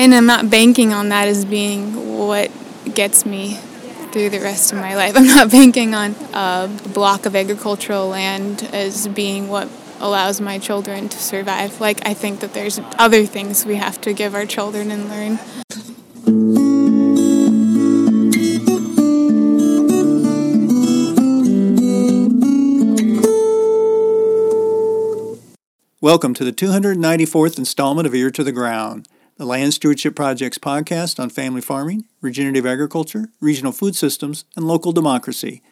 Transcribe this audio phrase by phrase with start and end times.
[0.00, 2.50] and I'm not banking on that as being what
[2.94, 3.56] gets me
[4.12, 5.14] through the rest of my life.
[5.16, 9.68] I'm not banking on uh, a block of agricultural land as being what
[9.98, 11.82] allows my children to survive.
[11.82, 15.38] Like, I think that there's other things we have to give our children and learn.
[26.00, 29.06] Welcome to the 294th installment of Ear to the Ground,
[29.40, 34.92] the Land Stewardship Project's podcast on family farming, regenerative agriculture, regional food systems, and local
[34.92, 35.62] democracy.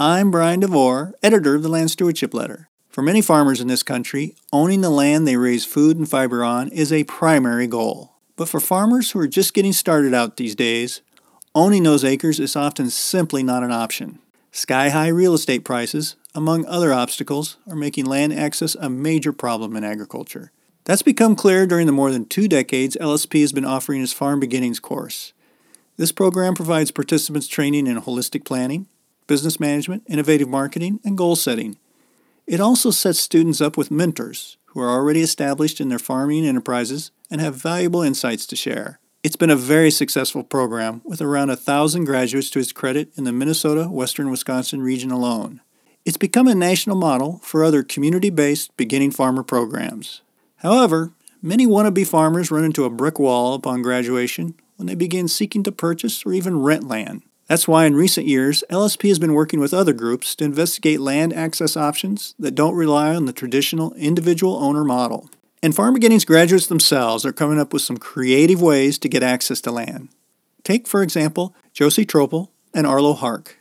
[0.00, 2.70] I'm Brian DeVore, editor of the Land Stewardship Letter.
[2.88, 6.70] For many farmers in this country, owning the land they raise food and fiber on
[6.70, 8.14] is a primary goal.
[8.34, 11.00] But for farmers who are just getting started out these days,
[11.54, 14.18] owning those acres is often simply not an option.
[14.50, 19.76] Sky high real estate prices, among other obstacles, are making land access a major problem
[19.76, 20.50] in agriculture.
[20.84, 24.38] That's become clear during the more than two decades LSP has been offering its Farm
[24.38, 25.32] Beginnings course.
[25.96, 28.86] This program provides participants training in holistic planning,
[29.26, 31.78] business management, innovative marketing, and goal setting.
[32.46, 37.12] It also sets students up with mentors who are already established in their farming enterprises
[37.30, 38.98] and have valuable insights to share.
[39.22, 43.24] It's been a very successful program with around a thousand graduates to its credit in
[43.24, 45.62] the Minnesota Western Wisconsin region alone.
[46.04, 50.20] It's become a national model for other community based beginning farmer programs.
[50.64, 51.12] However,
[51.42, 55.70] many wannabe farmers run into a brick wall upon graduation when they begin seeking to
[55.70, 57.22] purchase or even rent land.
[57.48, 61.34] That's why in recent years, LSP has been working with other groups to investigate land
[61.34, 65.28] access options that don't rely on the traditional individual owner model.
[65.62, 69.60] And Farm Beginnings graduates themselves are coming up with some creative ways to get access
[69.62, 70.08] to land.
[70.62, 73.58] Take, for example, Josie Tropel and Arlo Hark.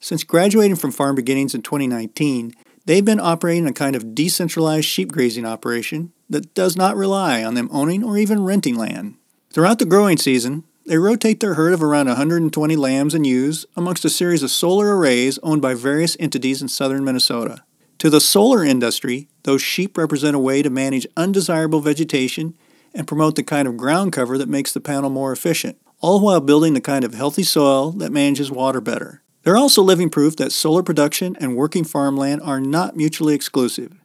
[0.00, 2.54] Since graduating from Farm Beginnings in 2019,
[2.86, 7.54] they've been operating a kind of decentralized sheep grazing operation that does not rely on
[7.54, 9.16] them owning or even renting land.
[9.50, 14.04] Throughout the growing season, they rotate their herd of around 120 lambs and ewes amongst
[14.04, 17.64] a series of solar arrays owned by various entities in southern Minnesota.
[17.98, 22.56] To the solar industry, those sheep represent a way to manage undesirable vegetation
[22.94, 26.40] and promote the kind of ground cover that makes the panel more efficient, all while
[26.40, 29.22] building the kind of healthy soil that manages water better.
[29.42, 33.99] They're also living proof that solar production and working farmland are not mutually exclusive.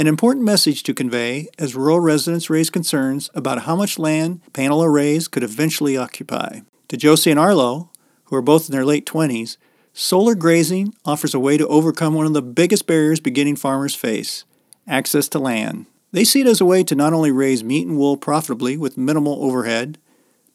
[0.00, 4.82] An important message to convey as rural residents raise concerns about how much land panel
[4.82, 6.60] arrays could eventually occupy.
[6.88, 7.90] To Josie and Arlo,
[8.24, 9.58] who are both in their late 20s,
[9.92, 14.46] Solar grazing offers a way to overcome one of the biggest barriers beginning farmers face
[14.88, 15.84] access to land.
[16.12, 18.96] They see it as a way to not only raise meat and wool profitably with
[18.96, 19.98] minimal overhead,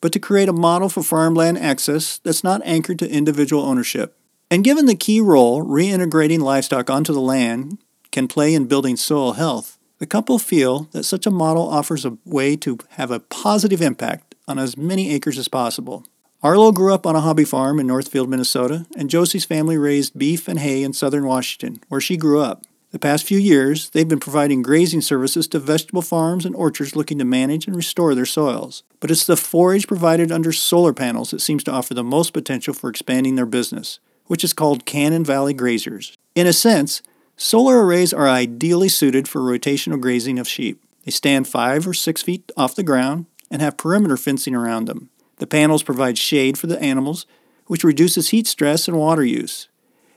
[0.00, 4.16] but to create a model for farmland access that's not anchored to individual ownership.
[4.50, 7.78] And given the key role reintegrating livestock onto the land
[8.16, 12.16] can play in building soil health, the couple feel that such a model offers a
[12.24, 16.02] way to have a positive impact on as many acres as possible.
[16.42, 20.48] Arlo grew up on a hobby farm in Northfield, Minnesota, and Josie's family raised beef
[20.48, 22.64] and hay in southern Washington, where she grew up.
[22.90, 27.18] The past few years, they've been providing grazing services to vegetable farms and orchards looking
[27.18, 28.82] to manage and restore their soils.
[28.98, 32.72] But it's the forage provided under solar panels that seems to offer the most potential
[32.72, 36.14] for expanding their business, which is called Cannon Valley Grazers.
[36.34, 37.02] In a sense,
[37.36, 40.82] solar arrays are ideally suited for rotational grazing of sheep.
[41.04, 45.10] They stand five or six feet off the ground and have perimeter fencing around them.
[45.36, 47.26] The panels provide shade for the animals,
[47.66, 49.68] which reduces heat stress and water use.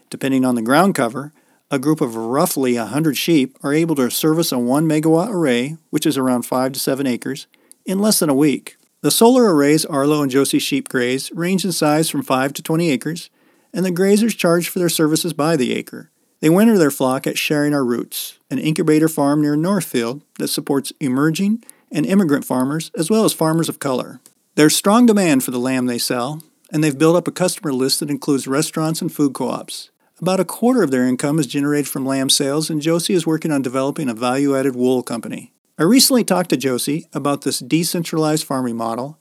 [0.10, 1.34] Depending on the ground cover,
[1.70, 6.06] a group of roughly 100 sheep are able to service a 1 megawatt array, which
[6.06, 7.46] is around 5 to 7 acres,
[7.86, 8.78] in less than a week.
[9.02, 12.90] The solar arrays Arlo and Josie sheep graze range in size from 5 to 20
[12.90, 13.30] acres,
[13.74, 16.10] and the grazers charge for their services by the acre.
[16.42, 20.94] They winter their flock at Sharing Our Roots, an incubator farm near Northfield that supports
[21.02, 24.22] emerging and immigrant farmers as well as farmers of color.
[24.56, 26.42] There's strong demand for the lamb they sell,
[26.72, 29.90] and they've built up a customer list that includes restaurants and food co ops.
[30.22, 33.52] About a quarter of their income is generated from lamb sales, and Josie is working
[33.52, 35.52] on developing a value added wool company.
[35.78, 39.18] I recently talked to Josie about this decentralized farming model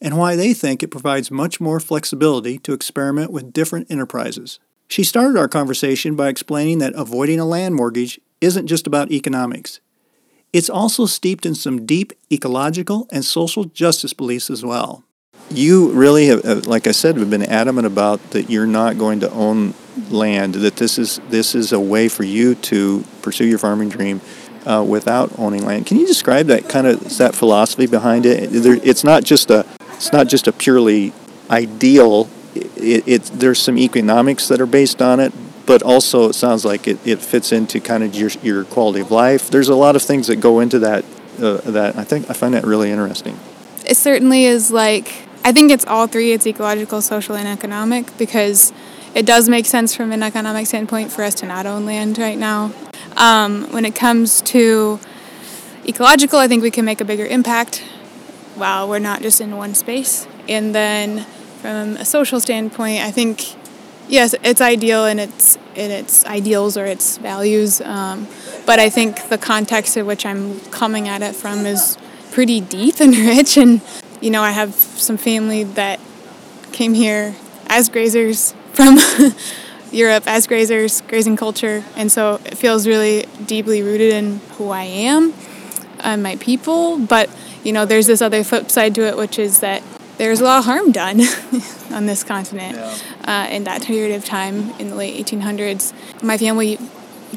[0.00, 4.58] and why they think it provides much more flexibility to experiment with different enterprises.
[4.90, 9.78] She started our conversation by explaining that avoiding a land mortgage isn't just about economics.
[10.52, 15.04] It's also steeped in some deep ecological and social justice beliefs as well.
[15.48, 19.30] You really have, like I said, have been adamant about that you're not going to
[19.30, 19.74] own
[20.10, 20.56] land.
[20.56, 24.20] That this is this is a way for you to pursue your farming dream
[24.66, 25.86] uh, without owning land.
[25.86, 28.48] Can you describe that kind of that philosophy behind it?
[28.52, 31.12] It's not just a it's not just a purely
[31.48, 32.28] ideal.
[32.54, 35.32] It, it, there's some economics that are based on it,
[35.66, 39.10] but also it sounds like it, it fits into kind of your, your quality of
[39.10, 39.50] life.
[39.50, 41.04] There's a lot of things that go into that.
[41.40, 43.38] Uh, that I think I find that really interesting.
[43.86, 48.74] It certainly is like, I think it's all three it's ecological, social, and economic because
[49.14, 52.36] it does make sense from an economic standpoint for us to not own land right
[52.36, 52.72] now.
[53.16, 55.00] Um, when it comes to
[55.86, 57.82] ecological, I think we can make a bigger impact
[58.54, 60.26] while we're not just in one space.
[60.48, 61.26] And then
[61.60, 63.54] from a social standpoint, I think
[64.08, 68.26] yes, it's ideal in its in its ideals or its values, um,
[68.66, 71.96] but I think the context in which I'm coming at it from is
[72.32, 73.56] pretty deep and rich.
[73.56, 73.80] And
[74.20, 76.00] you know, I have some family that
[76.72, 77.34] came here
[77.66, 78.98] as grazers from
[79.92, 84.84] Europe as grazers, grazing culture, and so it feels really deeply rooted in who I
[84.84, 85.34] am
[86.00, 86.98] and my people.
[86.98, 87.30] But
[87.64, 89.82] you know, there's this other flip side to it, which is that
[90.20, 91.18] there's a lot of harm done
[91.90, 92.94] on this continent yeah.
[93.24, 95.94] uh, in that period of time in the late 1800s.
[96.22, 96.78] My family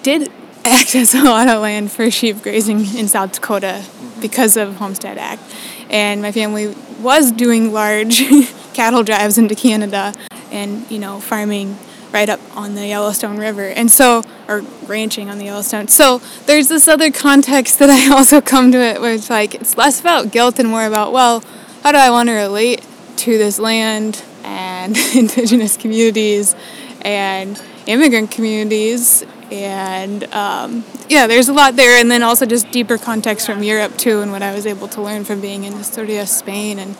[0.02, 0.30] did
[0.66, 4.20] access a lot of land for sheep grazing in South Dakota mm-hmm.
[4.20, 5.42] because of Homestead Act,
[5.90, 8.22] and my family was doing large
[8.74, 10.14] cattle drives into Canada
[10.52, 11.78] and you know farming
[12.12, 13.68] right up on the Yellowstone River.
[13.70, 15.88] And so, or ranching on the Yellowstone.
[15.88, 19.78] So there's this other context that I also come to it where it's like, it's
[19.78, 21.44] less about guilt and more about, well,
[21.84, 22.86] how do I want to relate
[23.18, 26.56] to this land and indigenous communities
[27.02, 29.24] and immigrant communities?
[29.52, 33.98] And um, yeah there's a lot there and then also just deeper context from europe
[33.98, 36.98] too and what i was able to learn from being in Asturias spain and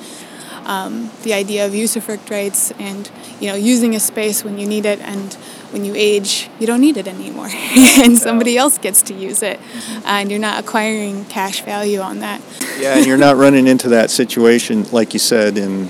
[0.66, 3.10] um, the idea of usufruct rights and
[3.40, 5.38] you know using a space when you need it and
[5.74, 7.50] when you age you don't need it anymore.
[8.04, 9.60] And somebody else gets to use it
[10.06, 12.42] and you're not acquiring cash value on that.
[12.80, 15.90] Yeah and you're not running into that situation like you said in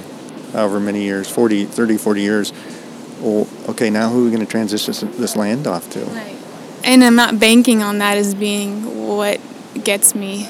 [0.53, 2.53] however many years 40 30 40 years.
[3.19, 5.99] Well okay now who are we going to transition this land off to?
[6.05, 6.35] Right.
[6.83, 9.39] and i'm not banking on that as being what
[9.83, 10.47] gets me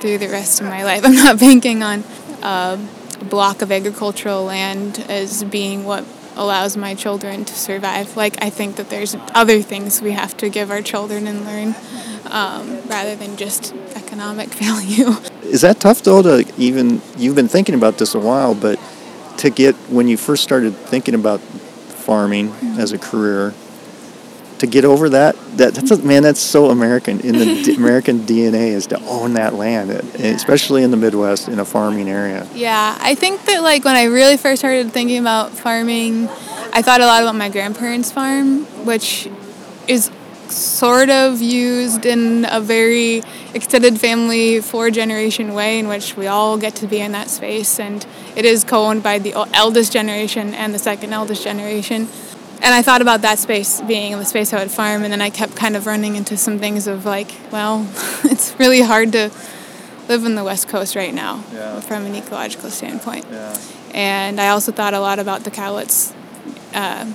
[0.00, 1.04] through the rest of my life.
[1.04, 2.04] I'm not banking on
[2.42, 2.76] uh,
[3.30, 6.04] block of agricultural land as being what
[6.36, 8.16] allows my children to survive.
[8.16, 11.74] Like, I think that there's other things we have to give our children and learn
[12.30, 15.10] um, rather than just economic value.
[15.42, 18.78] Is that tough, though, to even, you've been thinking about this a while, but
[19.38, 22.80] to get, when you first started thinking about farming mm-hmm.
[22.80, 23.54] as a career,
[24.62, 27.18] to get over that, that that's a, man, that's so American.
[27.18, 31.58] In the American DNA is to own that land, eh, especially in the Midwest in
[31.58, 32.46] a farming area.
[32.54, 36.28] Yeah, I think that like when I really first started thinking about farming,
[36.72, 39.28] I thought a lot about my grandparents' farm, which
[39.88, 40.12] is
[40.48, 43.22] sort of used in a very
[43.54, 47.80] extended family four generation way in which we all get to be in that space
[47.80, 48.06] and
[48.36, 52.06] it is co-owned by the eldest generation and the second eldest generation
[52.62, 55.30] and I thought about that space being the space I would farm, and then I
[55.30, 57.88] kept kind of running into some things of like, well,
[58.24, 59.30] it's really hard to
[60.08, 61.80] live in the West Coast right now yeah.
[61.80, 63.26] from an ecological standpoint.
[63.30, 63.56] Yeah.
[63.94, 66.14] And I also thought a lot about the Cowlitz
[66.74, 67.10] uh,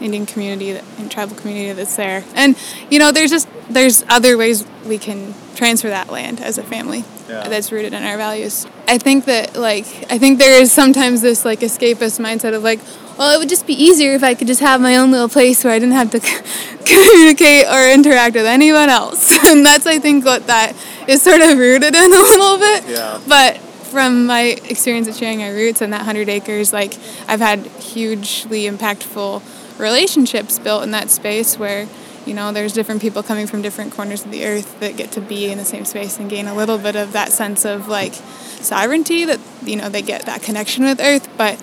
[0.00, 2.24] Indian community and tribal community that's there.
[2.34, 2.56] And
[2.90, 7.04] you know, there's just there's other ways we can transfer that land as a family
[7.28, 7.48] yeah.
[7.48, 8.66] that's rooted in our values.
[8.88, 12.80] I think that like I think there is sometimes this like escapist mindset of like,
[13.18, 15.64] well, it would just be easier if I could just have my own little place
[15.64, 16.20] where I didn't have to
[16.84, 19.32] communicate or interact with anyone else.
[19.44, 20.74] and that's, I think, what that
[21.08, 22.84] is sort of rooted in a little bit.
[22.88, 23.20] Yeah.
[23.26, 26.94] But from my experience of sharing our roots and that 100 acres, like,
[27.26, 29.42] I've had hugely impactful
[29.78, 31.86] relationships built in that space where
[32.24, 35.20] you know there's different people coming from different corners of the earth that get to
[35.20, 38.14] be in the same space and gain a little bit of that sense of like
[38.14, 41.62] sovereignty that you know they get that connection with earth but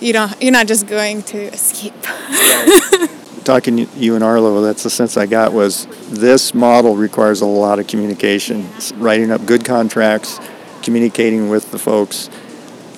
[0.00, 1.94] you don't you're not just going to escape.
[3.44, 7.46] Talking to you and Arlo, that's the sense I got was this model requires a
[7.46, 10.40] lot of communication, writing up good contracts,
[10.82, 12.30] communicating with the folks,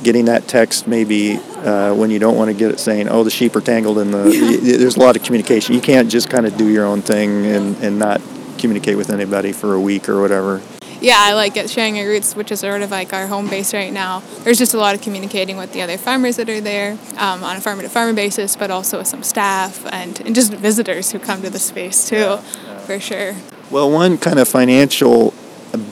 [0.05, 3.31] getting that text maybe uh, when you don't want to get it saying, oh, the
[3.31, 4.59] sheep are tangled in the.
[4.63, 5.75] there's a lot of communication.
[5.75, 8.21] You can't just kind of do your own thing and, and not
[8.59, 10.63] communicate with anybody for a week or whatever
[11.01, 13.75] yeah, I like it, sharing our roots, which is sort of like our home base
[13.75, 14.21] right now.
[14.45, 17.57] There's just a lot of communicating with the other farmers that are there um, on
[17.57, 21.19] a farmer to farmer basis, but also with some staff and, and just visitors who
[21.19, 22.79] come to the space too, yeah, yeah.
[22.81, 23.37] for sure.
[23.71, 25.35] Well, one kind of financial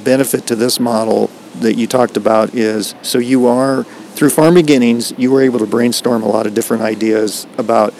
[0.04, 1.30] benefit to this model
[1.60, 3.84] that you talked about is so you are
[4.14, 7.92] through farm beginnings you were able to brainstorm a lot of different ideas about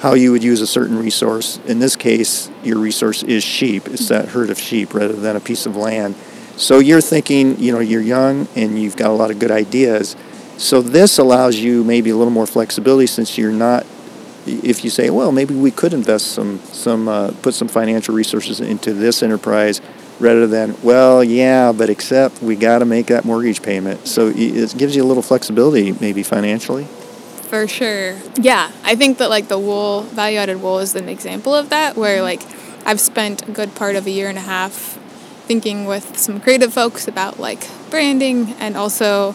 [0.00, 1.58] how you would use a certain resource.
[1.66, 3.86] In this case, your resource is sheep.
[3.88, 6.14] It's that herd of sheep rather than a piece of land.
[6.56, 10.16] So you're thinking, you know, you're young and you've got a lot of good ideas.
[10.56, 13.86] So this allows you maybe a little more flexibility since you're not.
[14.46, 18.60] If you say, well, maybe we could invest some, some, uh, put some financial resources
[18.60, 19.80] into this enterprise,
[20.20, 24.06] rather than, well, yeah, but except we got to make that mortgage payment.
[24.06, 26.86] So it gives you a little flexibility, maybe financially.
[27.48, 28.16] For sure.
[28.36, 31.96] Yeah, I think that like the wool, value added wool is an example of that,
[31.96, 32.24] where mm-hmm.
[32.24, 34.98] like I've spent a good part of a year and a half
[35.46, 39.34] thinking with some creative folks about like branding and also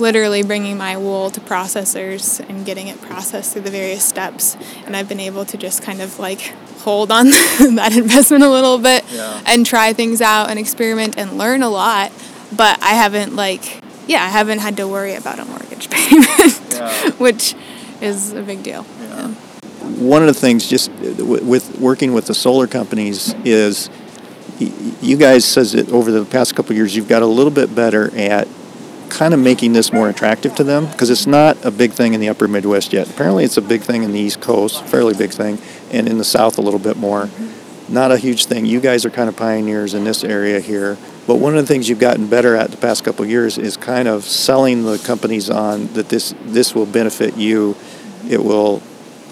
[0.00, 4.56] literally bringing my wool to processors and getting it processed through the various steps.
[4.84, 6.40] And I've been able to just kind of like
[6.80, 9.40] hold on that investment a little bit yeah.
[9.46, 12.12] and try things out and experiment and learn a lot.
[12.54, 16.28] But I haven't like, yeah, I haven't had to worry about a mortgage payment,
[16.72, 17.10] yeah.
[17.12, 17.54] which
[18.00, 18.86] is a big deal.
[19.00, 19.28] Yeah.
[19.98, 23.90] One of the things just with working with the solar companies is
[24.58, 28.14] you guys says that over the past couple years you've got a little bit better
[28.16, 28.48] at
[29.14, 32.20] kind of making this more attractive to them because it's not a big thing in
[32.20, 33.08] the upper Midwest yet.
[33.08, 35.58] Apparently, it's a big thing in the East Coast, fairly big thing,
[35.92, 37.28] and in the South a little bit more.
[37.88, 38.66] Not a huge thing.
[38.66, 40.96] You guys are kind of pioneers in this area here.
[41.26, 44.08] But one of the things you've gotten better at the past couple years is kind
[44.08, 47.76] of selling the companies on that this this will benefit you.
[48.28, 48.82] It will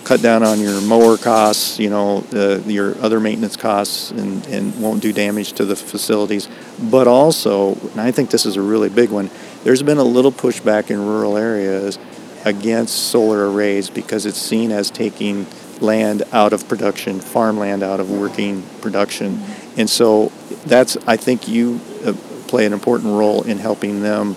[0.04, 4.80] cut down on your mower costs, you know, uh, your other maintenance costs, and, and
[4.80, 6.48] won't do damage to the facilities.
[6.80, 9.30] But also, and I think this is a really big one,
[9.64, 11.98] there's been a little pushback in rural areas
[12.44, 15.46] against solar arrays because it's seen as taking
[15.80, 19.40] land out of production, farmland out of working production.
[19.76, 20.32] And so
[20.64, 22.14] that's, I think you uh,
[22.48, 24.36] play an important role in helping them,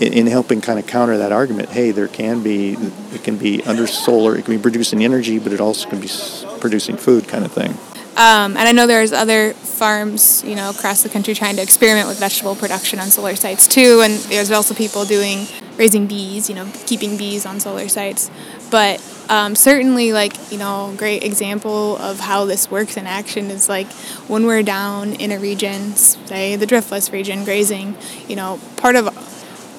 [0.00, 1.70] in, in, helping kind of counter that argument.
[1.70, 2.76] Hey, there can be,
[3.12, 6.10] it can be under solar, it can be producing energy, but it also can be
[6.60, 7.72] producing food kind of thing.
[8.16, 12.06] Um, and I know there's other farms, you know, across the country trying to experiment
[12.06, 14.02] with vegetable production on solar sites too.
[14.04, 18.30] And there's also people doing raising bees, you know, keeping bees on solar sites.
[18.70, 23.68] But um, certainly, like you know, great example of how this works in action is
[23.68, 23.90] like
[24.28, 27.96] when we're down in a region, say the driftless region, grazing.
[28.28, 29.08] You know, part of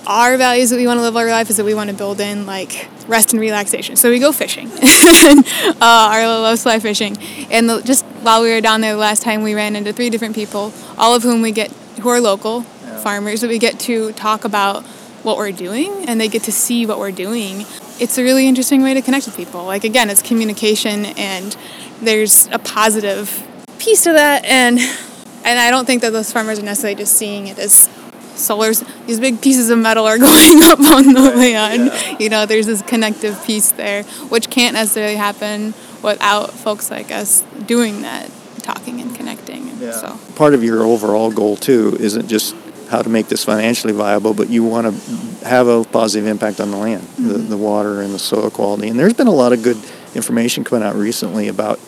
[0.08, 2.20] our values that we want to live our life is that we want to build
[2.20, 3.96] in like rest and relaxation.
[3.96, 4.68] So we go fishing.
[4.72, 7.18] uh, Arlo loves fly fishing,
[7.52, 10.10] and the, just while we were down there the last time, we ran into three
[10.10, 11.72] different people, all of whom we get
[12.02, 12.62] who are local
[13.06, 14.84] farmers that we get to talk about
[15.26, 17.66] what we're doing, and they get to see what we're doing.
[18.00, 19.66] It's a really interesting way to connect with people.
[19.66, 21.58] Like again, it's communication, and
[22.02, 23.46] there's a positive
[23.80, 27.48] piece to that, and and I don't think that those farmers are necessarily just seeing
[27.48, 27.90] it as
[28.36, 32.18] solars these big pieces of metal are going up on the land yeah.
[32.20, 37.44] you know there's this connective piece there which can't necessarily happen without folks like us
[37.66, 39.92] doing that talking and connecting yeah.
[39.92, 42.56] so part of your overall goal too isn't just
[42.90, 46.72] how to make this financially viable but you want to have a positive impact on
[46.72, 47.28] the land mm-hmm.
[47.28, 49.78] the, the water and the soil quality and there's been a lot of good
[50.14, 51.80] information coming out recently about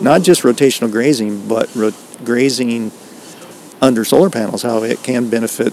[0.00, 1.92] not just rotational grazing but ro-
[2.24, 2.90] grazing
[3.82, 5.72] under solar panels, how it can benefit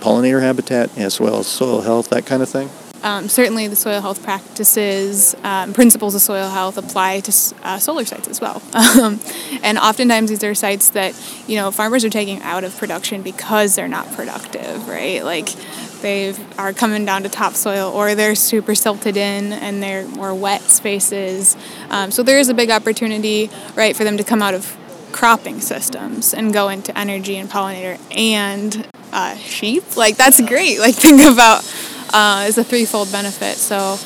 [0.00, 2.68] pollinator habitat as well as soil health, that kind of thing?
[3.02, 7.32] Um, certainly, the soil health practices, um, principles of soil health apply to
[7.62, 8.62] uh, solar sites as well.
[8.92, 9.20] Um,
[9.62, 11.14] and oftentimes, these are sites that
[11.46, 15.24] you know farmers are taking out of production because they're not productive, right?
[15.24, 15.48] Like
[16.02, 20.60] they are coming down to topsoil, or they're super silted in, and they're more wet
[20.62, 21.56] spaces.
[21.88, 24.76] Um, so there is a big opportunity, right, for them to come out of
[25.12, 29.96] cropping systems and go into energy and pollinator and uh, sheep.
[29.96, 30.80] Like that's great.
[30.80, 31.64] Like think about
[32.12, 33.56] uh, is a threefold benefit.
[33.56, 33.98] So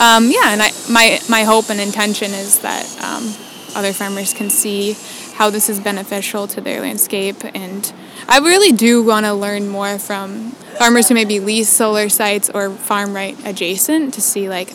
[0.00, 3.32] um, yeah, and I, my my hope and intention is that um,
[3.76, 4.96] other farmers can see
[5.34, 7.92] how this is beneficial to their landscape and
[8.28, 12.70] I really do want to learn more from farmers who maybe lease solar sites or
[12.70, 14.70] farm right adjacent to see like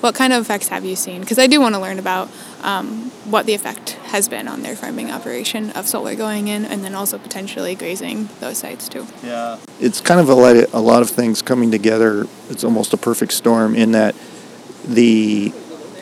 [0.00, 1.20] what kind of effects have you seen?
[1.20, 2.30] Because I do want to learn about
[2.62, 6.84] um, what the effect has been on their farming operation of solar going in and
[6.84, 9.06] then also potentially grazing those sites too.
[9.22, 9.58] Yeah.
[9.80, 12.26] It's kind of a lot, of, a lot of things coming together.
[12.48, 14.14] It's almost a perfect storm in that
[14.84, 15.52] the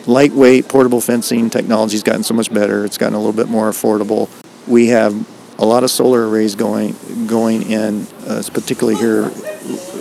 [0.05, 2.85] lightweight portable fencing technology has gotten so much better.
[2.85, 4.29] It's gotten a little bit more affordable.
[4.67, 5.15] We have
[5.59, 6.95] a lot of solar arrays going
[7.27, 9.31] going in, uh, particularly here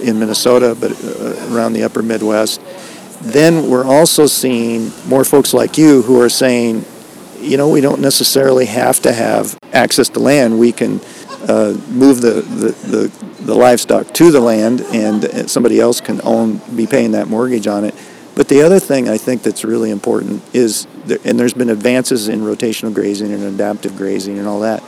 [0.03, 2.61] in Minnesota, but uh, around the upper Midwest
[3.21, 6.85] then we're also seeing more folks like you who are saying,
[7.47, 10.59] you know, we don't necessarily have to have access to land.
[10.59, 11.01] We can
[11.49, 16.61] uh, move the, the, the, the, livestock to the land and somebody else can own,
[16.75, 17.95] be paying that mortgage on it.
[18.35, 20.87] But the other thing I think that's really important is,
[21.25, 24.83] and there's been advances in rotational grazing and adaptive grazing and all that.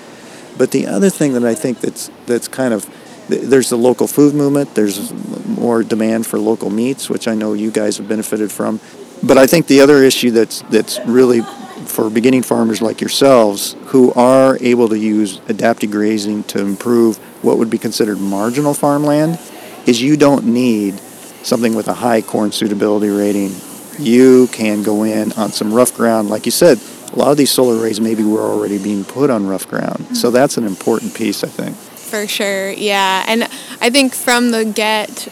[0.59, 2.87] But the other thing that I think that's that's kind of
[3.29, 4.75] there's the local food movement.
[4.75, 5.13] There's
[5.47, 8.81] more demand for local meats, which I know you guys have benefited from.
[9.23, 11.41] But I think the other issue that's that's really
[11.89, 17.59] for beginning farmers like yourselves who are able to use adaptive grazing to improve what
[17.59, 19.39] would be considered marginal farmland
[19.87, 20.95] is you don't need
[21.43, 23.53] something with a high corn suitability rating.
[23.99, 26.29] You can go in on some rough ground.
[26.29, 26.79] Like you said,
[27.13, 30.01] a lot of these solar arrays maybe were already being put on rough ground.
[30.01, 30.15] Mm-hmm.
[30.15, 31.75] So that's an important piece, I think.
[31.75, 33.25] For sure, yeah.
[33.27, 33.45] And
[33.81, 35.29] I think from the get,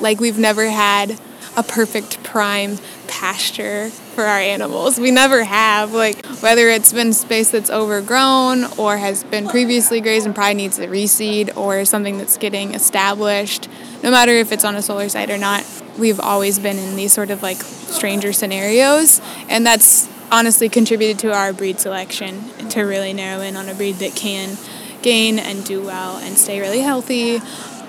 [0.00, 1.18] like we've never had
[1.56, 2.78] a perfect prime
[3.10, 4.98] pasture for our animals.
[4.98, 5.92] We never have.
[5.92, 10.78] Like whether it's been space that's overgrown or has been previously grazed and probably needs
[10.78, 13.68] a reseed or something that's getting established,
[14.02, 15.66] no matter if it's on a solar site or not,
[15.98, 19.20] we've always been in these sort of like stranger scenarios.
[19.48, 23.96] And that's honestly contributed to our breed selection to really narrow in on a breed
[23.96, 24.56] that can
[25.02, 27.40] gain and do well and stay really healthy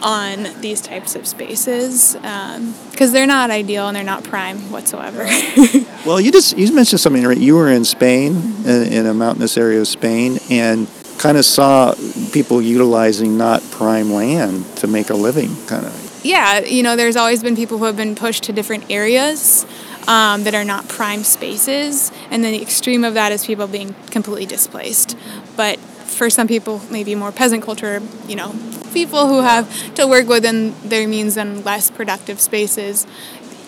[0.01, 5.25] on these types of spaces because um, they're not ideal and they're not prime whatsoever.
[6.05, 7.37] well, you just you mentioned something right.
[7.37, 11.93] You were in Spain in, in a mountainous area of Spain and kind of saw
[12.31, 16.21] people utilizing not prime land to make a living, kind of.
[16.23, 19.65] Yeah, you know, there's always been people who have been pushed to different areas.
[20.07, 23.93] Um, that are not prime spaces, and then the extreme of that is people being
[24.09, 25.15] completely displaced.
[25.55, 28.55] But for some people, maybe more peasant culture, you know,
[28.91, 33.07] people who have to work within their means and less productive spaces.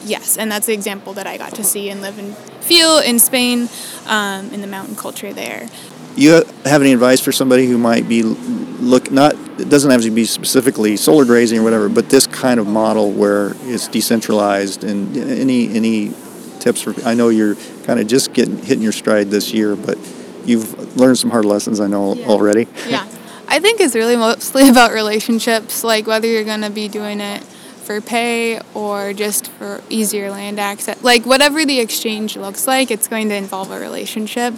[0.06, 3.20] Yes, and that's the example that I got to see and live and feel in
[3.20, 3.70] Spain,
[4.08, 5.68] um, in the mountain culture there.
[6.16, 10.12] You have any advice for somebody who might be look not it doesn't have to
[10.12, 15.16] be specifically solar grazing or whatever, but this kind of model where it's decentralized and
[15.18, 16.14] any any
[16.60, 19.98] tips for I know you're kind of just getting hitting your stride this year, but
[20.46, 22.28] you've learned some hard lessons I know yeah.
[22.28, 22.68] already.
[22.88, 23.08] Yeah.
[23.54, 27.44] I think it's really mostly about relationships, like whether you're going to be doing it
[27.44, 31.04] for pay or just for easier land access.
[31.04, 34.56] Like whatever the exchange looks like, it's going to involve a relationship,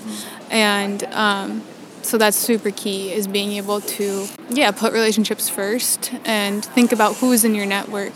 [0.49, 1.61] and um,
[2.03, 7.17] so that's super key is being able to yeah put relationships first and think about
[7.17, 8.13] who's in your network,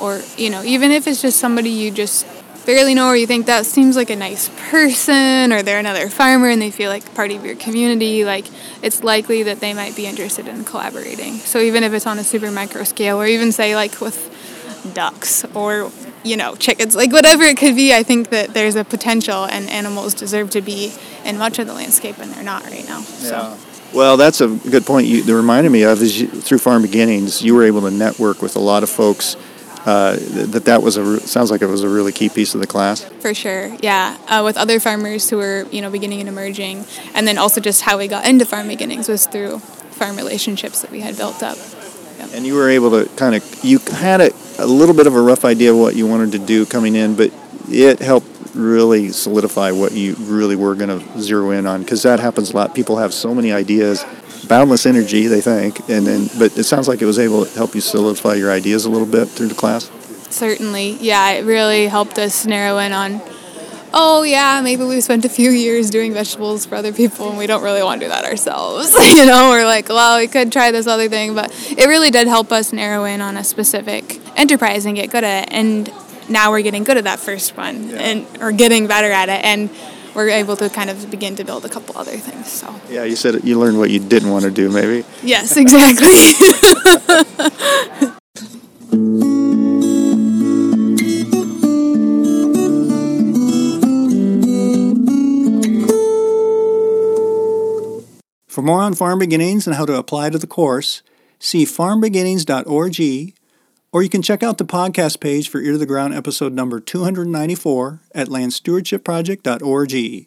[0.00, 2.24] or you know even if it's just somebody you just
[2.66, 6.48] barely know or you think that seems like a nice person or they're another farmer
[6.48, 8.44] and they feel like part of your community, like
[8.82, 11.34] it's likely that they might be interested in collaborating.
[11.34, 14.32] So even if it's on a super micro scale or even say like with
[14.92, 15.90] ducks or
[16.22, 19.68] you know chickens like whatever it could be i think that there's a potential and
[19.68, 20.92] animals deserve to be
[21.24, 23.56] in much of the landscape and they're not right now so yeah.
[23.94, 25.06] Well, that's a good point.
[25.06, 28.42] You, that reminded me of is you, through Farm Beginnings, you were able to network
[28.42, 29.36] with a lot of folks
[29.86, 32.66] uh, that that was a sounds like it was a really key piece of the
[32.66, 33.04] class.
[33.20, 34.18] For sure, yeah.
[34.26, 37.82] Uh, with other farmers who were you know beginning and emerging, and then also just
[37.82, 41.56] how we got into farm beginnings was through farm relationships that we had built up.
[42.18, 42.30] Yep.
[42.34, 45.20] And you were able to kind of you had a, a little bit of a
[45.20, 47.32] rough idea of what you wanted to do coming in, but
[47.68, 52.18] it helped really solidify what you really were going to zero in on because that
[52.18, 52.74] happens a lot.
[52.74, 54.04] People have so many ideas
[54.48, 57.74] boundless energy, they think, and then but it sounds like it was able to help
[57.74, 59.90] you solidify your ideas a little bit through the class.
[60.30, 63.20] Certainly, yeah, it really helped us narrow in on.
[63.92, 67.46] Oh yeah, maybe we spent a few years doing vegetables for other people, and we
[67.46, 68.92] don't really want to do that ourselves.
[69.16, 72.26] you know, we're like, well, we could try this other thing, but it really did
[72.26, 75.52] help us narrow in on a specific enterprise and get good at it.
[75.52, 75.90] And
[76.28, 77.96] now we're getting good at that first one, yeah.
[77.96, 79.70] and or getting better at it, and
[80.16, 82.50] we're able to kind of begin to build a couple other things.
[82.50, 85.04] So yeah, you said you learned what you didn't want to do, maybe.
[85.22, 86.06] Yes, exactly.
[98.48, 101.02] For more on farm beginnings and how to apply to the course,
[101.38, 103.34] see farmbeginnings.org
[103.96, 106.80] or you can check out the podcast page for Ear to the Ground episode number
[106.80, 110.26] 294 at landstewardshipproject.org.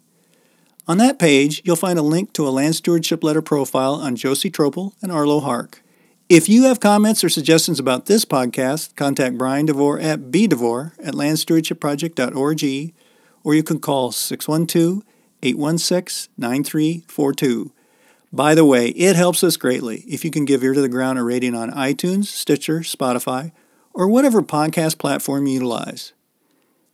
[0.87, 4.49] On that page, you'll find a link to a land stewardship letter profile on Josie
[4.49, 5.83] Tropel and Arlo Hark.
[6.29, 11.13] If you have comments or suggestions about this podcast, contact Brian DeVore at bdevore at
[11.13, 12.93] landstewardshipproject.org
[13.43, 15.03] or you can call 612
[15.43, 17.71] 816 9342.
[18.31, 21.17] By the way, it helps us greatly if you can give Ear to the Ground
[21.17, 23.51] a rating on iTunes, Stitcher, Spotify,
[23.93, 26.13] or whatever podcast platform you utilize.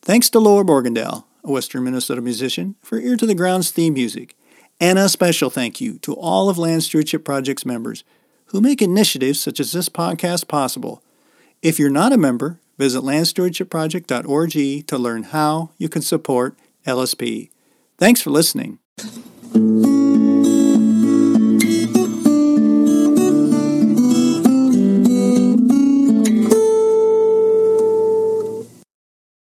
[0.01, 4.37] Thanks to Laura Borgendale, a Western Minnesota musician, for Ear to the Ground's theme music,
[4.79, 8.03] and a special thank you to all of Land Stewardship Project's members
[8.47, 11.03] who make initiatives such as this podcast possible.
[11.61, 17.49] If you're not a member, visit landstewardshipproject.org to learn how you can support LSP.
[17.97, 18.79] Thanks for listening.